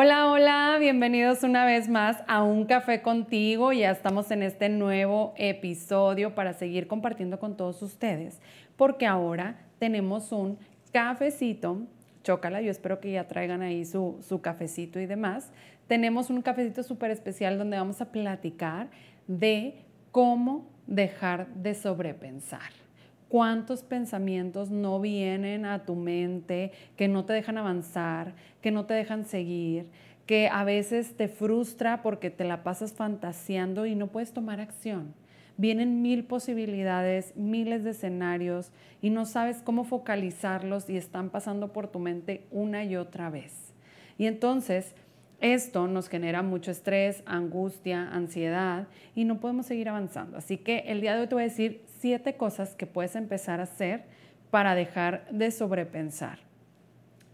[0.00, 3.72] Hola, hola, bienvenidos una vez más a Un Café contigo.
[3.72, 8.40] Ya estamos en este nuevo episodio para seguir compartiendo con todos ustedes,
[8.76, 10.56] porque ahora tenemos un
[10.92, 11.82] cafecito.
[12.22, 15.50] Chócala, yo espero que ya traigan ahí su, su cafecito y demás.
[15.88, 18.90] Tenemos un cafecito súper especial donde vamos a platicar
[19.26, 22.87] de cómo dejar de sobrepensar
[23.28, 28.94] cuántos pensamientos no vienen a tu mente que no te dejan avanzar, que no te
[28.94, 29.90] dejan seguir,
[30.26, 35.14] que a veces te frustra porque te la pasas fantaseando y no puedes tomar acción.
[35.56, 38.70] Vienen mil posibilidades, miles de escenarios
[39.02, 43.74] y no sabes cómo focalizarlos y están pasando por tu mente una y otra vez.
[44.18, 44.94] Y entonces
[45.40, 50.36] esto nos genera mucho estrés, angustia, ansiedad y no podemos seguir avanzando.
[50.36, 53.60] Así que el día de hoy te voy a decir siete cosas que puedes empezar
[53.60, 54.04] a hacer
[54.50, 56.38] para dejar de sobrepensar.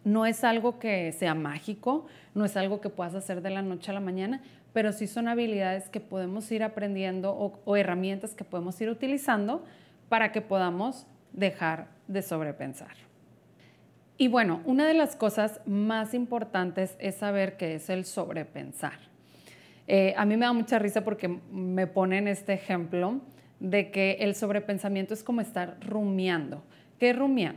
[0.05, 3.91] No es algo que sea mágico, no es algo que puedas hacer de la noche
[3.91, 4.43] a la mañana,
[4.73, 7.33] pero sí son habilidades que podemos ir aprendiendo
[7.65, 9.65] o, herramientas que podemos ir utilizando
[10.09, 12.97] para que podamos dejar de sobrepensar.
[14.19, 18.99] Y bueno, una de las cosas más importantes es saber qué es el sobrepensar.
[19.87, 23.21] Eh, a mí me da mucha risa porque me ponen este ejemplo
[23.65, 26.63] de que el sobrepensamiento es como estar rumiando.
[26.99, 27.55] ¿Qué es rumiar?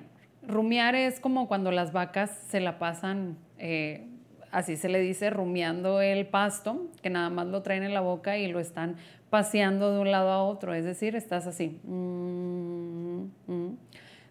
[0.47, 4.07] Rumiar es como cuando las vacas se la pasan, eh,
[4.51, 8.37] así se le dice, rumiando el pasto, que nada más lo traen en la boca
[8.37, 8.95] y lo están
[9.29, 10.73] paseando de un lado a otro.
[10.73, 11.81] Es decir, estás así.
[11.83, 13.77] Mm, mm.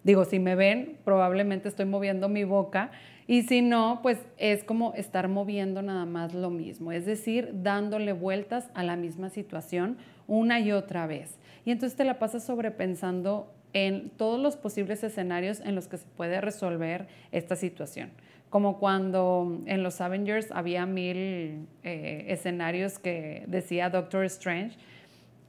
[0.03, 2.91] Digo, si me ven, probablemente estoy moviendo mi boca.
[3.27, 8.13] Y si no, pues es como estar moviendo nada más lo mismo, es decir, dándole
[8.13, 11.39] vueltas a la misma situación una y otra vez.
[11.65, 16.07] Y entonces te la pasas sobrepensando en todos los posibles escenarios en los que se
[16.17, 18.11] puede resolver esta situación.
[18.49, 24.79] Como cuando en los Avengers había mil eh, escenarios que decía Doctor Strange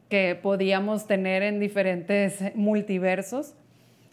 [0.10, 3.56] que podíamos tener en diferentes multiversos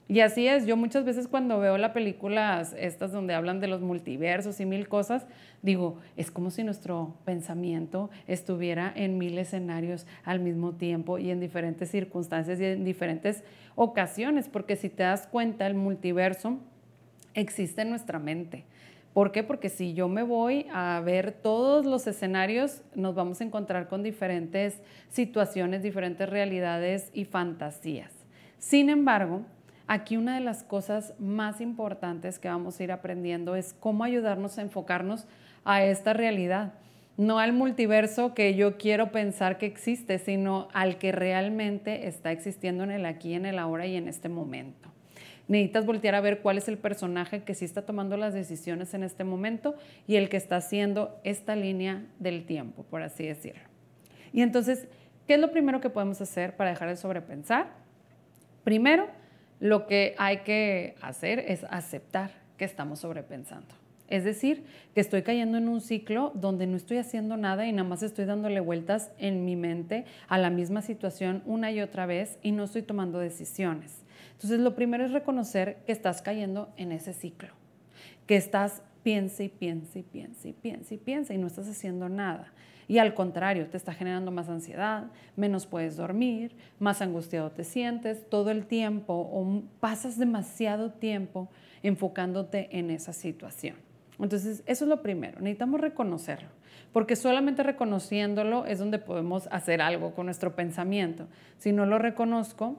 [0.07, 3.81] y así es, yo muchas veces cuando veo las películas estas donde hablan de los
[3.81, 5.27] multiversos y mil cosas,
[5.63, 11.41] digo, es como si nuestro pensamiento estuviera en mil escenarios al mismo tiempo y en
[11.41, 13.45] diferentes circunstancias y en diferentes
[13.77, 16.59] ocasiones, porque si te das cuenta, el multiverso
[17.33, 18.65] existe en nuestra mente.
[19.15, 19.43] ¿Por qué?
[19.43, 24.03] Porque si yo me voy a ver todos los escenarios, nos vamos a encontrar con
[24.03, 28.13] diferentes situaciones, diferentes realidades y fantasías.
[28.59, 29.43] Sin embargo,
[29.87, 34.57] Aquí una de las cosas más importantes que vamos a ir aprendiendo es cómo ayudarnos
[34.57, 35.27] a enfocarnos
[35.65, 36.73] a esta realidad,
[37.19, 42.83] no al multiverso que yo quiero pensar que existe, sino al que realmente está existiendo
[42.83, 44.91] en el aquí, en el ahora y en este momento.
[45.47, 49.03] Necesitas voltear a ver cuál es el personaje que sí está tomando las decisiones en
[49.03, 49.75] este momento
[50.07, 53.63] y el que está haciendo esta línea del tiempo, por así decirlo.
[54.33, 54.89] Y entonces,
[55.27, 57.69] ¿qué es lo primero que podemos hacer para dejar de sobrepensar?
[58.65, 59.07] Primero,
[59.65, 63.75] lo que hay que hacer es aceptar que estamos sobrepensando.
[64.09, 67.89] Es decir, que estoy cayendo en un ciclo donde no estoy haciendo nada y nada
[67.89, 72.39] más estoy dándole vueltas en mi mente a la misma situación una y otra vez
[72.43, 74.05] y no estoy tomando decisiones.
[74.33, 77.49] Entonces, lo primero es reconocer que estás cayendo en ese ciclo,
[78.27, 82.11] que estás piensa y piensa y piensa y piensa y piensa y no estás haciendo
[82.11, 82.53] nada.
[82.89, 85.07] Y al contrario, te está generando más ansiedad,
[85.37, 91.49] menos puedes dormir, más angustiado te sientes todo el tiempo o pasas demasiado tiempo
[91.83, 93.77] enfocándote en esa situación.
[94.19, 96.49] Entonces, eso es lo primero, necesitamos reconocerlo,
[96.93, 101.27] porque solamente reconociéndolo es donde podemos hacer algo con nuestro pensamiento.
[101.59, 102.77] Si no lo reconozco,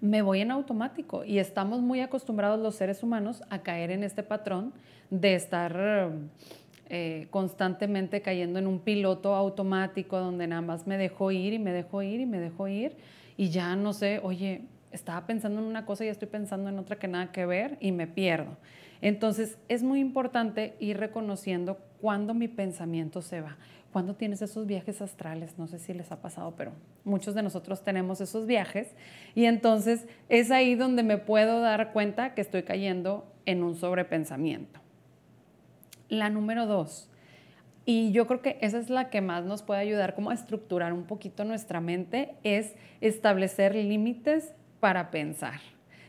[0.00, 4.22] me voy en automático y estamos muy acostumbrados los seres humanos a caer en este
[4.22, 4.72] patrón
[5.10, 6.10] de estar
[6.90, 11.72] eh, constantemente cayendo en un piloto automático donde nada más me dejo ir y me
[11.72, 12.96] dejo ir y me dejo ir
[13.36, 16.98] y ya no sé, oye, estaba pensando en una cosa y estoy pensando en otra
[16.98, 18.56] que nada que ver y me pierdo.
[19.00, 23.56] Entonces es muy importante ir reconociendo cuándo mi pensamiento se va.
[23.92, 26.72] Cuando tienes esos viajes astrales, no sé si les ha pasado, pero
[27.04, 28.88] muchos de nosotros tenemos esos viajes
[29.34, 34.80] y entonces es ahí donde me puedo dar cuenta que estoy cayendo en un sobrepensamiento.
[36.08, 37.10] La número dos,
[37.90, 40.92] y yo creo que esa es la que más nos puede ayudar como a estructurar
[40.92, 45.60] un poquito nuestra mente, es establecer límites para pensar.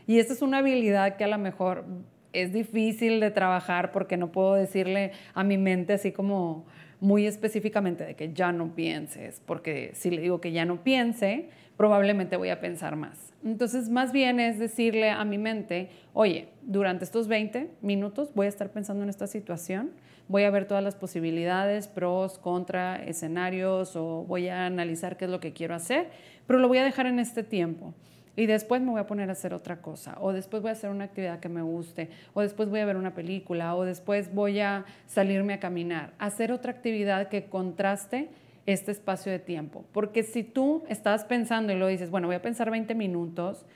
[0.06, 1.86] Y esa es una habilidad que a lo mejor
[2.34, 6.66] es difícil de trabajar porque no puedo decirle a mi mente así como
[7.00, 11.48] muy específicamente de que ya no pienses, porque si le digo que ya no piense,
[11.76, 13.32] probablemente voy a pensar más.
[13.42, 18.48] Entonces, más bien es decirle a mi mente, oye, durante estos 20 minutos voy a
[18.50, 19.92] estar pensando en esta situación,
[20.28, 25.30] voy a ver todas las posibilidades, pros, contra, escenarios, o voy a analizar qué es
[25.30, 26.10] lo que quiero hacer,
[26.46, 27.94] pero lo voy a dejar en este tiempo
[28.36, 30.90] y después me voy a poner a hacer otra cosa, o después voy a hacer
[30.90, 34.60] una actividad que me guste, o después voy a ver una película, o después voy
[34.60, 38.28] a salirme a caminar, hacer otra actividad que contraste
[38.66, 39.84] este espacio de tiempo.
[39.92, 43.66] Porque si tú estás pensando y lo dices, bueno, voy a pensar 20 minutos,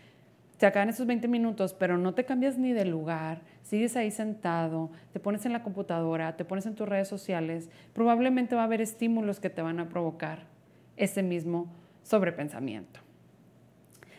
[0.59, 4.91] se acaban esos 20 minutos, pero no te cambias ni de lugar, sigues ahí sentado,
[5.13, 8.81] te pones en la computadora, te pones en tus redes sociales, probablemente va a haber
[8.81, 10.45] estímulos que te van a provocar
[10.97, 11.67] ese mismo
[12.03, 13.04] sobrepensamiento.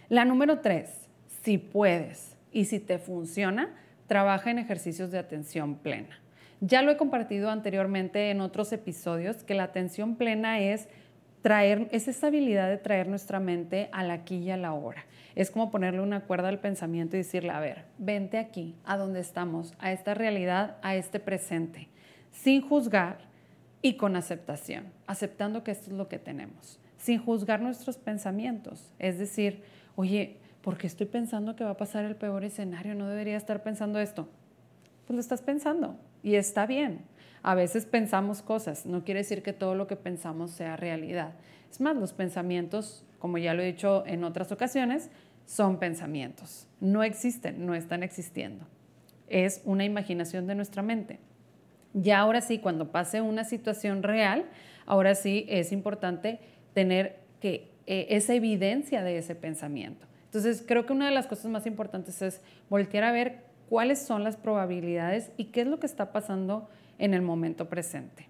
[0.10, 1.10] La número tres,
[1.42, 3.74] si puedes y si te funciona,
[4.08, 6.20] trabaja en ejercicios de atención plena.
[6.62, 10.88] Ya lo he compartido anteriormente en otros episodios que la atención plena es
[11.42, 15.06] traer, es esa habilidad de traer nuestra mente al aquí y a la hora.
[15.34, 19.20] Es como ponerle una cuerda al pensamiento y decirle, a ver, vente aquí, a donde
[19.20, 21.90] estamos, a esta realidad, a este presente,
[22.32, 23.18] sin juzgar
[23.82, 28.94] y con aceptación, aceptando que esto es lo que tenemos, sin juzgar nuestros pensamientos.
[28.98, 29.64] Es decir,
[29.96, 32.96] oye, ¿por qué estoy pensando que va a pasar el peor escenario?
[32.96, 34.28] No debería estar pensando esto.
[35.06, 37.06] Pues lo estás pensando y está bien.
[37.44, 41.36] A veces pensamos cosas, no quiere decir que todo lo que pensamos sea realidad.
[41.70, 45.12] Es más, los pensamientos, como ya lo he dicho en otras ocasiones,
[45.46, 46.68] son pensamientos.
[46.80, 48.66] No existen, no están existiendo.
[49.28, 51.20] Es una imaginación de nuestra mente.
[51.94, 54.46] Ya ahora sí, cuando pase una situación real,
[54.88, 56.40] ahora sí es importante
[56.74, 60.08] tener que eh, esa evidencia de ese pensamiento.
[60.26, 64.24] Entonces, creo que una de las cosas más importantes es voltear a ver cuáles son
[64.24, 68.28] las probabilidades y qué es lo que está pasando en el momento presente.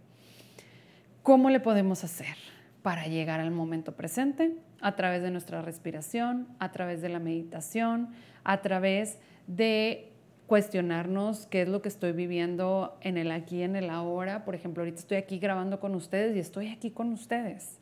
[1.24, 2.36] ¿Cómo le podemos hacer
[2.84, 4.56] para llegar al momento presente?
[4.82, 8.10] A través de nuestra respiración, a través de la meditación,
[8.44, 9.18] a través
[9.48, 10.12] de
[10.48, 14.46] cuestionarnos qué es lo que estoy viviendo en el aquí, en el ahora.
[14.46, 17.80] Por ejemplo, ahorita estoy aquí grabando con ustedes y estoy aquí con ustedes.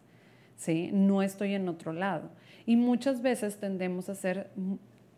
[0.92, 2.30] No estoy en otro lado.
[2.66, 4.50] Y muchas veces tendemos a hacer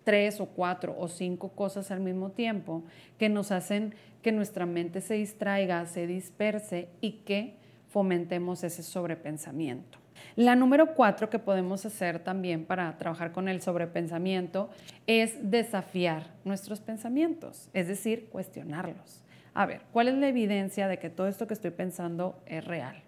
[0.04, 2.84] tres o cuatro o cinco cosas al mismo tiempo
[3.18, 7.56] que nos hacen que nuestra mente se distraiga, se disperse y que
[7.90, 10.00] fomentemos ese sobrepensamiento.
[10.36, 14.70] La número cuatro que podemos hacer también para trabajar con el sobrepensamiento
[15.08, 19.24] es desafiar nuestros pensamientos, es decir, cuestionarlos.
[19.54, 23.02] A ver, ¿cuál es la evidencia de que todo esto que estoy pensando es real?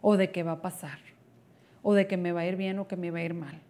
[0.00, 0.98] ¿O de qué va a pasar?
[1.84, 3.60] O de que me va a ir bien o que me va a ir mal.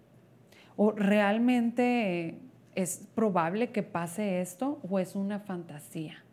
[0.76, 2.38] O realmente
[2.74, 6.24] es probable que pase esto o es una fantasía.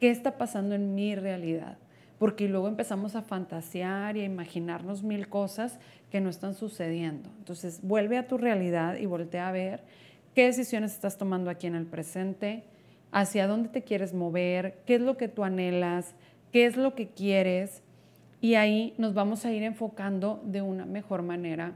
[0.00, 1.78] ¿Qué está pasando en mi realidad?
[2.18, 5.78] Porque luego empezamos a fantasear y a imaginarnos mil cosas
[6.10, 7.30] que no están sucediendo.
[7.38, 9.84] Entonces, vuelve a tu realidad y voltea a ver
[10.34, 12.64] qué decisiones estás tomando aquí en el presente,
[13.12, 16.14] hacia dónde te quieres mover, qué es lo que tú anhelas,
[16.52, 17.83] qué es lo que quieres
[18.44, 21.72] y ahí nos vamos a ir enfocando de una mejor manera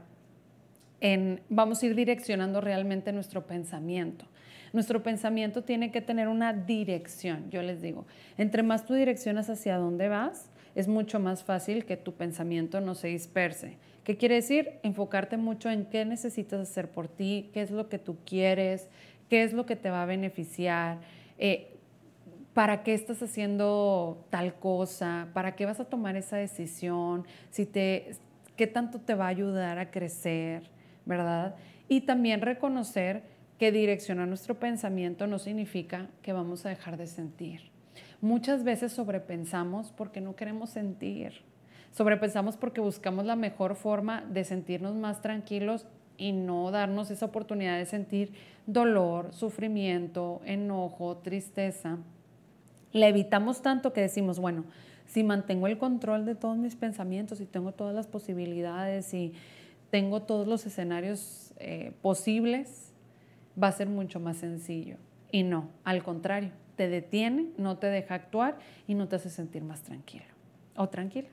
[1.01, 4.25] en, vamos a ir direccionando realmente nuestro pensamiento.
[4.71, 8.05] Nuestro pensamiento tiene que tener una dirección, yo les digo.
[8.37, 12.93] Entre más tú direccionas hacia dónde vas, es mucho más fácil que tu pensamiento no
[12.93, 13.77] se disperse.
[14.03, 14.73] ¿Qué quiere decir?
[14.83, 18.89] Enfocarte mucho en qué necesitas hacer por ti, qué es lo que tú quieres,
[19.27, 20.99] qué es lo que te va a beneficiar.
[21.39, 21.78] Eh,
[22.53, 25.27] ¿para qué estás haciendo tal cosa?
[25.33, 27.25] ¿Para qué vas a tomar esa decisión?
[27.49, 28.11] Si te,
[28.59, 30.69] ¿Qué tanto te va a ayudar a crecer?
[31.05, 31.55] ¿Verdad?
[31.87, 33.23] Y también reconocer
[33.57, 37.71] que direccionar nuestro pensamiento no significa que vamos a dejar de sentir.
[38.19, 41.41] Muchas veces sobrepensamos porque no queremos sentir.
[41.91, 45.87] Sobrepensamos porque buscamos la mejor forma de sentirnos más tranquilos
[46.17, 48.33] y no darnos esa oportunidad de sentir
[48.65, 51.97] dolor, sufrimiento, enojo, tristeza
[52.91, 54.65] la evitamos tanto que decimos, bueno,
[55.05, 59.33] si mantengo el control de todos mis pensamientos y tengo todas las posibilidades y
[59.89, 62.93] tengo todos los escenarios eh, posibles,
[63.61, 64.97] va a ser mucho más sencillo.
[65.31, 69.63] Y no, al contrario, te detiene, no te deja actuar y no te hace sentir
[69.63, 70.25] más tranquilo
[70.75, 71.27] o tranquila.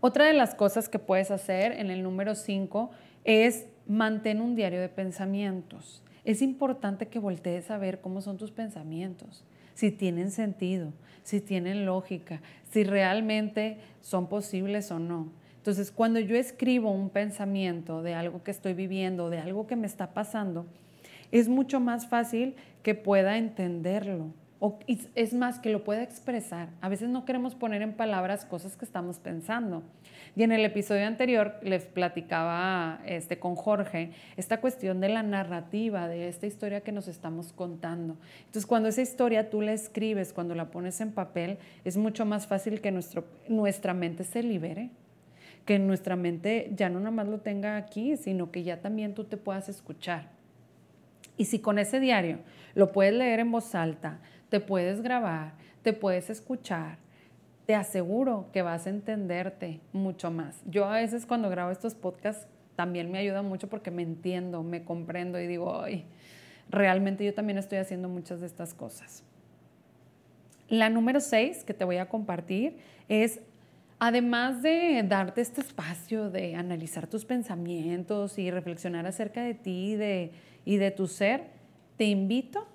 [0.00, 2.90] Otra de las cosas que puedes hacer en el número 5
[3.24, 6.02] es mantener un diario de pensamientos.
[6.24, 9.44] Es importante que voltees a ver cómo son tus pensamientos
[9.80, 15.32] si tienen sentido, si tienen lógica, si realmente son posibles o no.
[15.56, 19.86] Entonces, cuando yo escribo un pensamiento de algo que estoy viviendo, de algo que me
[19.86, 20.66] está pasando,
[21.32, 24.34] es mucho más fácil que pueda entenderlo.
[25.14, 26.68] Es más, que lo pueda expresar.
[26.82, 29.82] A veces no queremos poner en palabras cosas que estamos pensando.
[30.36, 36.08] Y en el episodio anterior les platicaba este, con Jorge esta cuestión de la narrativa,
[36.08, 38.18] de esta historia que nos estamos contando.
[38.40, 42.46] Entonces, cuando esa historia tú la escribes, cuando la pones en papel, es mucho más
[42.46, 42.92] fácil que
[43.48, 44.90] nuestra mente se libere
[45.64, 49.24] que nuestra mente ya no nada más lo tenga aquí, sino que ya también tú
[49.24, 50.28] te puedas escuchar.
[51.36, 52.38] Y si con ese diario
[52.74, 56.98] lo puedes leer en voz alta, te puedes grabar, te puedes escuchar,
[57.64, 60.60] te aseguro que vas a entenderte mucho más.
[60.66, 64.84] Yo a veces cuando grabo estos podcasts también me ayuda mucho porque me entiendo, me
[64.84, 66.04] comprendo y digo, ay,
[66.68, 69.24] realmente yo también estoy haciendo muchas de estas cosas.
[70.68, 72.76] La número seis que te voy a compartir
[73.08, 73.40] es
[74.02, 79.98] Además de darte este espacio de analizar tus pensamientos y reflexionar acerca de ti
[80.64, 81.48] y de, tu ser,
[81.98, 82.66] te invito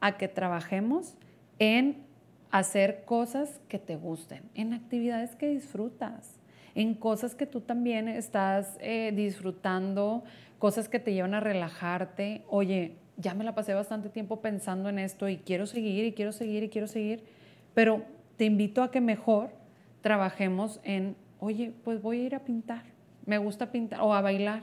[0.00, 1.14] a que trabajemos
[1.58, 2.04] en
[2.50, 6.38] hacer cosas que te gusten, en actividades que disfrutas,
[6.74, 10.24] en cosas que tú también estás eh, disfrutando,
[10.58, 12.42] cosas que te llevan a relajarte.
[12.48, 16.32] Oye, ya me la pasé bastante tiempo pensando en esto y quiero seguir y quiero
[16.32, 17.24] seguir y quiero seguir,
[17.74, 18.02] pero
[18.36, 19.50] te invito a que mejor
[20.00, 22.84] trabajemos en, oye, pues voy a ir a pintar,
[23.26, 24.62] me gusta pintar, o a bailar,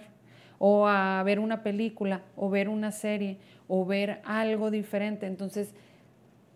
[0.59, 5.25] o a ver una película, o ver una serie, o ver algo diferente.
[5.25, 5.73] Entonces,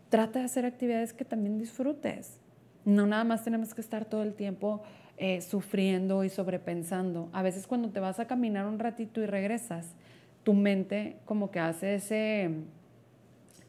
[0.10, 2.40] trata de hacer actividades que también disfrutes.
[2.84, 4.84] No nada más tenemos que estar todo el tiempo
[5.18, 7.30] eh, sufriendo y sobrepensando.
[7.34, 9.96] A veces cuando te vas a caminar un ratito y regresas,
[10.44, 12.52] tu mente como que hace ese,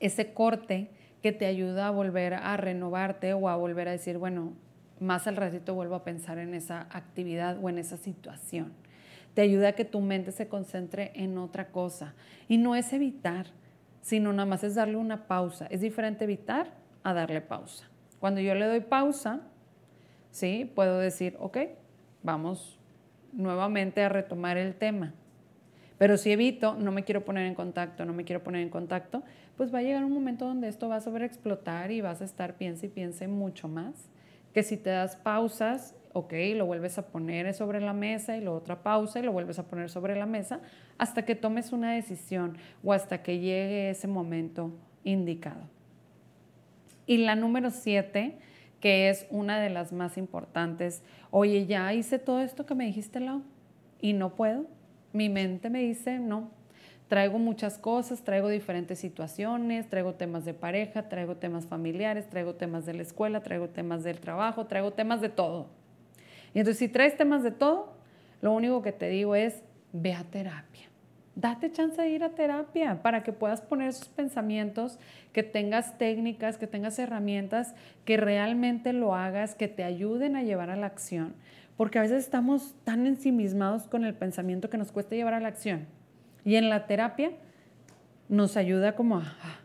[0.00, 0.90] ese corte
[1.22, 4.52] que te ayuda a volver a renovarte o a volver a decir, bueno,
[5.00, 8.72] más al ratito vuelvo a pensar en esa actividad o en esa situación.
[9.34, 12.14] Te ayuda a que tu mente se concentre en otra cosa.
[12.48, 13.46] Y no es evitar,
[14.06, 15.66] sino nada más es darle una pausa.
[15.66, 16.68] Es diferente evitar
[17.02, 17.90] a darle pausa.
[18.20, 19.40] Cuando yo le doy pausa,
[20.30, 20.70] ¿sí?
[20.76, 21.58] Puedo decir, ok,
[22.22, 22.78] vamos
[23.32, 25.12] nuevamente a retomar el tema.
[25.98, 29.24] Pero si evito, no me quiero poner en contacto, no me quiero poner en contacto,
[29.56, 32.54] pues va a llegar un momento donde esto va a sobreexplotar y vas a estar
[32.54, 34.08] piense y piense mucho más
[34.54, 38.56] que si te das pausas, ok, lo vuelves a poner sobre la mesa y luego
[38.56, 40.60] otra pausa y lo vuelves a poner sobre la mesa
[40.96, 44.72] hasta que tomes una decisión o hasta que llegue ese momento
[45.04, 45.60] indicado.
[47.06, 48.38] Y la número siete,
[48.80, 53.20] que es una de las más importantes, oye, ya hice todo esto que me dijiste,
[54.00, 54.64] y no puedo.
[55.12, 56.50] Mi mente me dice, no,
[57.08, 62.84] Traigo muchas cosas, traigo diferentes situaciones, traigo temas de pareja, traigo temas familiares, traigo temas
[62.84, 65.68] de la escuela, traigo temas del trabajo, traigo temas de todo.
[66.56, 67.92] Y entonces si traes temas de todo,
[68.40, 70.86] lo único que te digo es, ve a terapia.
[71.34, 74.98] Date chance de ir a terapia para que puedas poner esos pensamientos,
[75.34, 77.74] que tengas técnicas, que tengas herramientas,
[78.06, 81.34] que realmente lo hagas, que te ayuden a llevar a la acción.
[81.76, 85.48] Porque a veces estamos tan ensimismados con el pensamiento que nos cuesta llevar a la
[85.48, 85.86] acción.
[86.42, 87.32] Y en la terapia
[88.30, 89.58] nos ayuda como a, ah,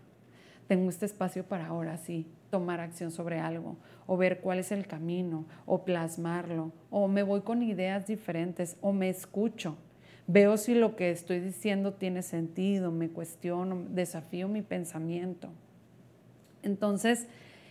[0.68, 4.86] tengo este espacio para ahora sí tomar acción sobre algo, o ver cuál es el
[4.86, 9.78] camino, o plasmarlo, o me voy con ideas diferentes, o me escucho.
[10.28, 15.50] Veo si lo que estoy diciendo tiene sentido, me cuestiono, desafío mi pensamiento.
[16.62, 17.28] Entonces,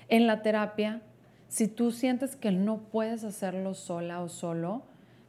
[0.08, 1.02] en la terapia,
[1.48, 4.82] si tú sientes que no puedes hacerlo sola o solo,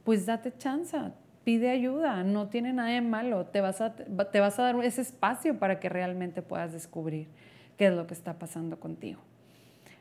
[0.03, 0.97] pues date chance,
[1.43, 5.01] pide ayuda, no tiene nada de malo, te vas, a, te vas a dar ese
[5.01, 7.27] espacio para que realmente puedas descubrir
[7.77, 9.21] qué es lo que está pasando contigo.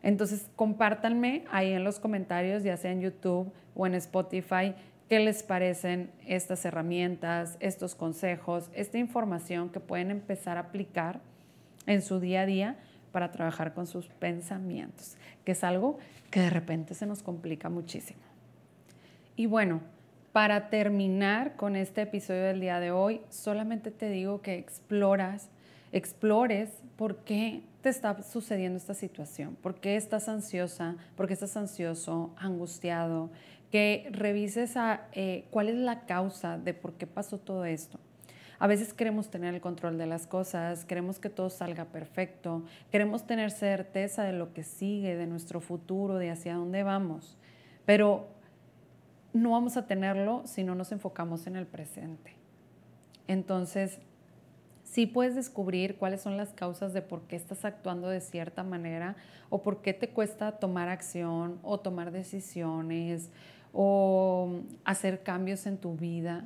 [0.03, 4.75] Entonces, compártanme ahí en los comentarios, ya sea en YouTube o en Spotify,
[5.09, 11.21] qué les parecen estas herramientas, estos consejos, esta información que pueden empezar a aplicar
[11.87, 12.77] en su día a día
[13.13, 15.99] para trabajar con sus pensamientos, que es algo
[16.31, 18.21] que de repente se nos complica muchísimo.
[19.37, 19.81] Y bueno,
[20.33, 25.51] para terminar con este episodio del día de hoy, solamente te digo que exploras,
[25.91, 31.57] explores por qué te está sucediendo esta situación, por qué estás ansiosa, por qué estás
[31.57, 33.31] ansioso, angustiado,
[33.71, 37.99] que revises a, eh, cuál es la causa de por qué pasó todo esto.
[38.59, 43.27] A veces queremos tener el control de las cosas, queremos que todo salga perfecto, queremos
[43.27, 47.39] tener certeza de lo que sigue, de nuestro futuro, de hacia dónde vamos.
[47.87, 48.29] Pero
[49.33, 52.37] no vamos a tenerlo si no nos enfocamos en el presente.
[53.27, 54.01] Entonces,
[54.91, 59.15] sí puedes descubrir cuáles son las causas de por qué estás actuando de cierta manera
[59.49, 63.31] o por qué te cuesta tomar acción o tomar decisiones
[63.73, 64.51] o
[64.85, 66.45] hacer cambios en tu vida.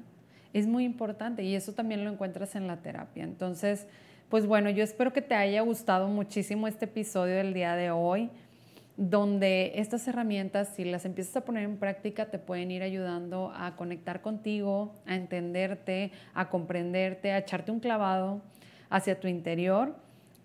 [0.52, 3.24] Es muy importante y eso también lo encuentras en la terapia.
[3.24, 3.86] Entonces,
[4.28, 8.30] pues bueno, yo espero que te haya gustado muchísimo este episodio del día de hoy,
[8.96, 13.74] donde estas herramientas, si las empiezas a poner en práctica, te pueden ir ayudando a
[13.76, 18.40] conectar contigo, a entenderte, a comprenderte, a echarte un clavado
[18.90, 19.96] hacia tu interior,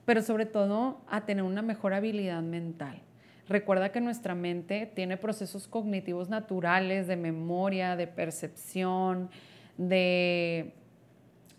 [0.06, 3.01] pero sobre todo a tener una mejor habilidad mental.
[3.48, 9.29] Recuerda que nuestra mente tiene procesos cognitivos naturales de memoria, de percepción,
[9.77, 10.74] de,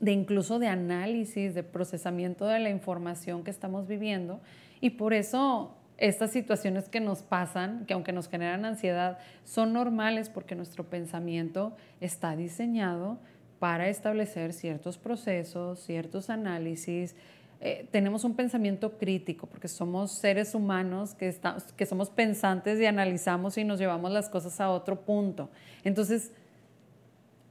[0.00, 4.40] de incluso de análisis, de procesamiento de la información que estamos viviendo.
[4.80, 10.28] Y por eso estas situaciones que nos pasan, que aunque nos generan ansiedad, son normales
[10.30, 13.18] porque nuestro pensamiento está diseñado
[13.58, 17.14] para establecer ciertos procesos, ciertos análisis,
[17.62, 21.36] eh, tenemos un pensamiento crítico, porque somos seres humanos que,
[21.76, 25.50] que somos pensantes y analizamos y nos llevamos las cosas a otro punto.
[25.84, 26.32] Entonces,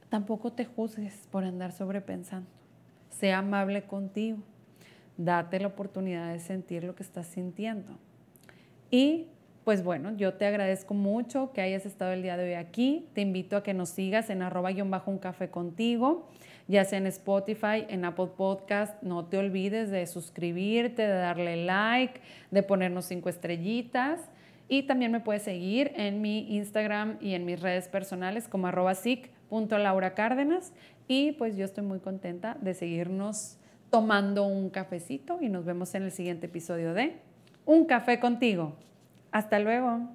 [0.08, 2.50] tampoco te juzgues por andar sobrepensando.
[3.10, 4.38] Sea amable contigo.
[5.16, 7.96] Date la oportunidad de sentir lo que estás sintiendo.
[8.90, 9.28] Y
[9.64, 13.08] pues bueno, yo te agradezco mucho que hayas estado el día de hoy aquí.
[13.14, 16.28] Te invito a que nos sigas en arroba bajo un café contigo
[16.70, 19.02] ya sea en Spotify, en Apple Podcast.
[19.02, 22.20] No te olvides de suscribirte, de darle like,
[22.52, 24.20] de ponernos cinco estrellitas.
[24.68, 28.94] Y también me puedes seguir en mi Instagram y en mis redes personales como arroba
[30.14, 30.72] Cárdenas.
[31.08, 33.58] Y pues yo estoy muy contenta de seguirnos
[33.90, 37.29] tomando un cafecito y nos vemos en el siguiente episodio de
[37.66, 38.74] Un café contigo.
[39.32, 40.08] Hasta luego.